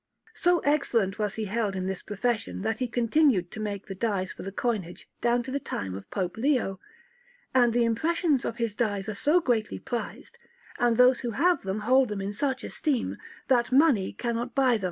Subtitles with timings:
[0.33, 4.33] So excellent was he held in this profession, that he continued to make the dies
[4.33, 6.79] for the coinage down to the time of Pope Leo;
[7.53, 10.39] and the impressions of his dies are so greatly prized,
[10.79, 13.17] and those who have some hold them in such esteem,
[13.47, 14.79] that money cannot buy them.